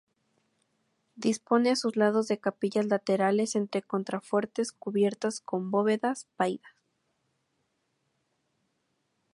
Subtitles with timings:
[1.15, 6.73] Dispone a sus lados de capillas laterales entre contrafuertes cubiertas con bóvedas vaídas.